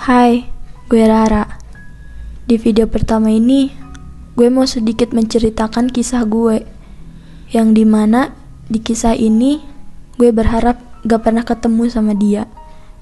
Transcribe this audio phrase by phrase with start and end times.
[0.00, 0.48] Hai,
[0.88, 1.60] gue Rara.
[2.48, 3.68] Di video pertama ini,
[4.32, 6.64] gue mau sedikit menceritakan kisah gue.
[7.52, 8.32] Yang di mana
[8.64, 9.60] di kisah ini,
[10.16, 12.48] gue berharap gak pernah ketemu sama dia.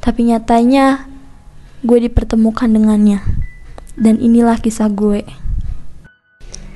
[0.02, 1.06] Tapi nyatanya,
[1.86, 3.22] gue dipertemukan dengannya.
[3.94, 5.22] Dan inilah kisah gue.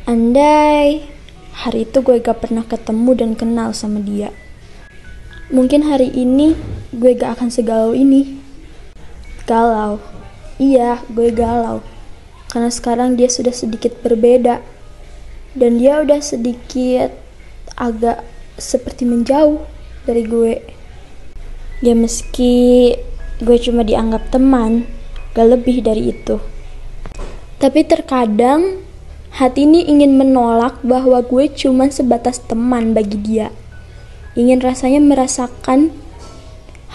[0.07, 1.02] Andai
[1.50, 4.30] hari itu gue gak pernah ketemu dan kenal sama dia.
[5.50, 6.54] Mungkin hari ini
[6.95, 8.41] gue gak akan segalau ini.
[9.53, 10.00] Galau.
[10.57, 11.84] Iya, gue galau.
[12.48, 14.65] Karena sekarang dia sudah sedikit berbeda.
[15.52, 17.12] Dan dia udah sedikit
[17.77, 18.24] agak
[18.57, 19.60] seperti menjauh
[20.09, 20.57] dari gue.
[21.84, 22.96] Ya meski
[23.45, 24.88] gue cuma dianggap teman,
[25.37, 26.41] gak lebih dari itu.
[27.60, 28.80] Tapi terkadang
[29.37, 33.52] hati ini ingin menolak bahwa gue cuma sebatas teman bagi dia.
[34.32, 35.93] Ingin rasanya merasakan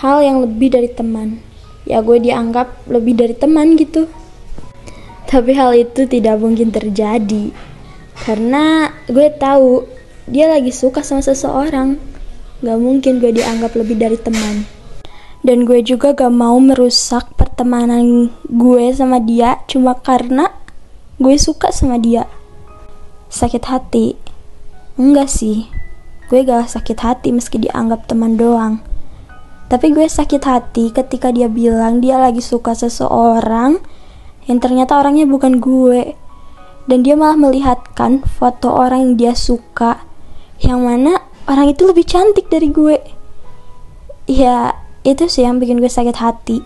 [0.02, 1.46] hal yang lebih dari teman
[1.88, 4.12] ya gue dianggap lebih dari teman gitu.
[5.28, 7.52] Tapi hal itu tidak mungkin terjadi.
[8.28, 9.88] Karena gue tahu
[10.28, 11.96] dia lagi suka sama seseorang.
[12.60, 14.68] Gak mungkin gue dianggap lebih dari teman.
[15.44, 20.52] Dan gue juga gak mau merusak pertemanan gue sama dia cuma karena
[21.24, 22.28] gue suka sama dia.
[23.32, 24.20] Sakit hati?
[25.00, 25.72] Enggak sih.
[26.28, 28.97] Gue gak sakit hati meski dianggap teman doang
[29.68, 33.84] tapi gue sakit hati ketika dia bilang dia lagi suka seseorang
[34.48, 36.16] yang ternyata orangnya bukan gue.
[36.88, 40.08] Dan dia malah melihatkan foto orang yang dia suka
[40.64, 41.20] yang mana
[41.52, 42.96] orang itu lebih cantik dari gue.
[44.32, 44.72] Ya,
[45.04, 46.64] itu sih yang bikin gue sakit hati.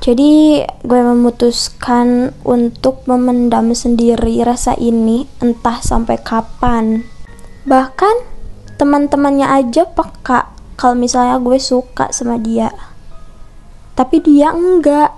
[0.00, 7.04] Jadi gue memutuskan untuk memendam sendiri rasa ini entah sampai kapan.
[7.68, 8.16] Bahkan
[8.80, 12.70] teman-temannya aja peka kalau misalnya gue suka sama dia
[13.98, 15.10] tapi dia enggak.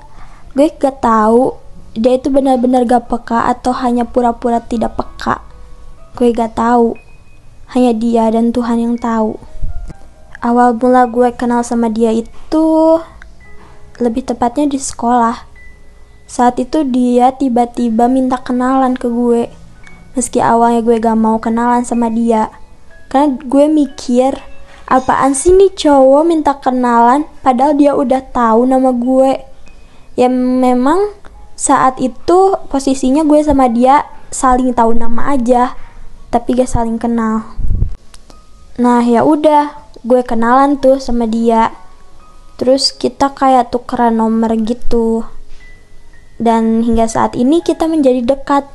[0.56, 1.61] Gue gak tahu
[1.92, 5.44] dia itu benar-benar gak peka atau hanya pura-pura tidak peka.
[6.16, 6.97] Gue gak tahu.
[7.76, 9.37] Hanya dia dan Tuhan yang tahu.
[10.41, 12.66] Awal mula gue kenal sama dia itu
[14.00, 15.44] lebih tepatnya di sekolah.
[16.25, 19.53] Saat itu dia tiba-tiba minta kenalan ke gue.
[20.16, 22.49] Meski awalnya gue gak mau kenalan sama dia.
[23.12, 24.50] Karena gue mikir
[24.90, 29.38] apaan sih nih cowok minta kenalan padahal dia udah tahu nama gue?
[30.18, 31.14] Ya memang
[31.54, 34.02] saat itu posisinya gue sama dia
[34.34, 35.78] saling tahu nama aja
[36.34, 37.46] tapi gak saling kenal.
[38.82, 41.70] Nah ya udah gue kenalan tuh sama dia.
[42.58, 45.24] Terus kita kayak tukeran nomor gitu.
[46.36, 48.66] Dan hingga saat ini kita menjadi dekat.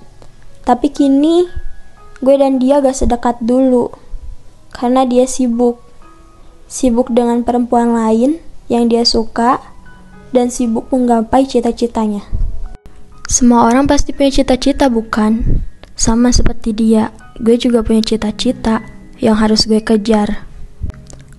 [0.64, 1.46] Tapi kini
[2.24, 3.92] gue dan dia gak sedekat dulu
[4.74, 5.85] karena dia sibuk
[6.66, 9.62] sibuk dengan perempuan lain yang dia suka,
[10.34, 12.26] dan sibuk menggapai cita-citanya.
[13.26, 15.64] Semua orang pasti punya cita-cita, bukan?
[15.96, 18.84] Sama seperti dia, gue juga punya cita-cita
[19.24, 20.44] yang harus gue kejar.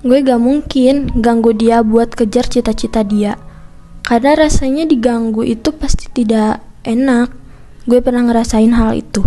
[0.00, 3.37] Gue gak mungkin ganggu dia buat kejar cita-cita dia,
[4.06, 7.34] karena rasanya diganggu itu pasti tidak enak.
[7.87, 9.22] Gue pernah ngerasain hal itu.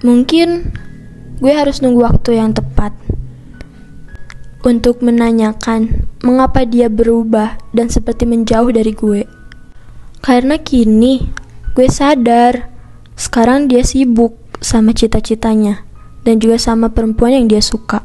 [0.00, 0.72] Mungkin
[1.40, 2.92] gue harus nunggu waktu yang tepat
[4.60, 9.24] untuk menanyakan mengapa dia berubah dan seperti menjauh dari gue.
[10.20, 11.24] Karena kini
[11.72, 12.68] gue sadar
[13.16, 15.84] sekarang dia sibuk sama cita-citanya
[16.28, 18.04] dan juga sama perempuan yang dia suka.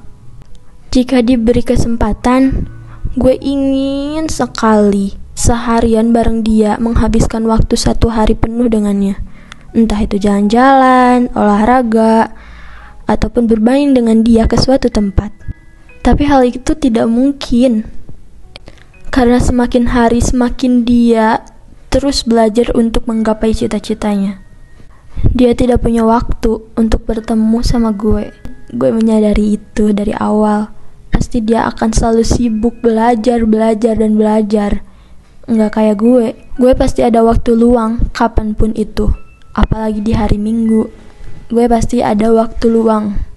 [0.96, 2.72] Jika diberi kesempatan,
[3.20, 9.20] gue ingin sekali seharian bareng dia menghabiskan waktu satu hari penuh dengannya.
[9.76, 12.32] Entah itu jalan-jalan, olahraga,
[13.12, 15.36] ataupun bermain dengan dia ke suatu tempat.
[16.06, 17.90] Tapi hal itu tidak mungkin.
[19.10, 21.42] Karena semakin hari semakin dia
[21.90, 24.38] terus belajar untuk menggapai cita-citanya.
[25.34, 28.30] Dia tidak punya waktu untuk bertemu sama gue.
[28.70, 30.70] Gue menyadari itu dari awal.
[31.10, 34.86] Pasti dia akan selalu sibuk belajar, belajar, dan belajar.
[35.50, 36.38] Nggak kayak gue.
[36.62, 39.10] Gue pasti ada waktu luang kapan pun itu.
[39.58, 40.86] Apalagi di hari minggu.
[41.50, 43.35] Gue pasti ada waktu luang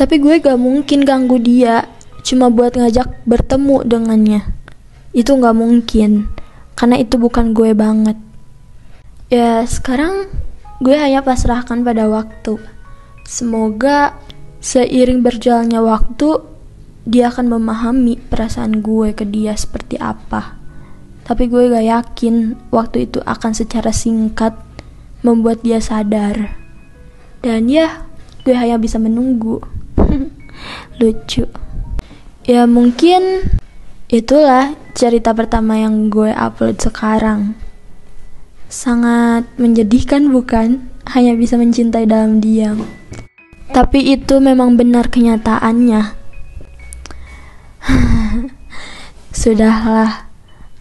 [0.00, 1.84] tapi gue gak mungkin ganggu dia
[2.24, 4.40] cuma buat ngajak bertemu dengannya.
[5.12, 6.32] Itu gak mungkin,
[6.72, 8.16] karena itu bukan gue banget.
[9.28, 10.32] Ya sekarang
[10.80, 12.56] gue hanya pasrahkan pada waktu.
[13.28, 14.16] Semoga
[14.64, 16.48] seiring berjalannya waktu,
[17.04, 20.56] dia akan memahami perasaan gue ke dia seperti apa.
[21.28, 24.56] Tapi gue gak yakin waktu itu akan secara singkat
[25.20, 26.56] membuat dia sadar.
[27.44, 28.08] Dan ya,
[28.48, 29.79] gue hanya bisa menunggu.
[31.00, 31.48] Lucu
[32.44, 33.48] ya mungkin
[34.12, 37.56] itulah cerita pertama yang gue upload sekarang
[38.70, 40.86] Sangat menjadikan bukan?
[41.10, 42.86] Hanya bisa mencintai dalam diam.
[43.74, 46.14] Tapi itu memang benar kenyataannya.
[49.42, 50.30] Sudahlah,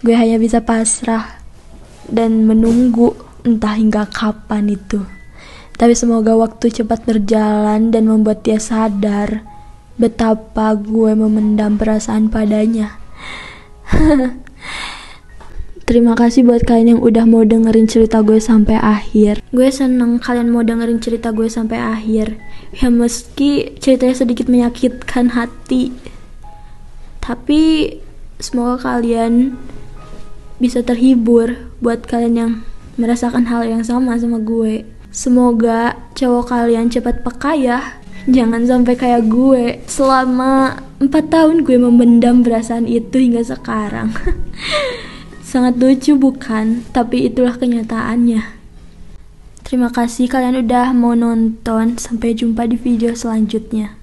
[0.06, 1.42] gue hanya bisa pasrah
[2.06, 5.01] dan menunggu entah hingga kapan itu.
[5.74, 9.42] Tapi semoga waktu cepat berjalan dan membuat dia sadar
[10.00, 12.96] betapa gue memendam perasaan padanya.
[15.90, 19.42] Terima kasih buat kalian yang udah mau dengerin cerita gue sampai akhir.
[19.50, 22.38] Gue seneng kalian mau dengerin cerita gue sampai akhir.
[22.78, 25.90] Ya meski ceritanya sedikit menyakitkan hati.
[27.18, 27.98] Tapi
[28.38, 29.57] semoga kalian
[30.62, 32.52] bisa terhibur buat kalian yang
[33.02, 34.86] merasakan hal yang sama sama gue.
[35.10, 37.98] Semoga cowok kalian cepat peka ya.
[38.25, 39.80] Jangan sampai kayak gue.
[39.86, 44.12] Selama 4 tahun gue memendam perasaan itu hingga sekarang.
[45.50, 46.83] Sangat lucu bukan?
[46.89, 48.57] Tapi itulah kenyataannya.
[49.63, 52.01] Terima kasih kalian udah mau nonton.
[52.01, 53.99] Sampai jumpa di video selanjutnya.